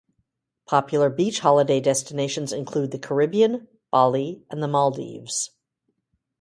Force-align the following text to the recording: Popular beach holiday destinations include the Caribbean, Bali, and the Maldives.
Popular 0.65 1.11
beach 1.11 1.41
holiday 1.41 1.79
destinations 1.79 2.51
include 2.51 2.89
the 2.89 2.97
Caribbean, 2.97 3.67
Bali, 3.91 4.43
and 4.49 4.63
the 4.63 4.67
Maldives. 4.67 5.51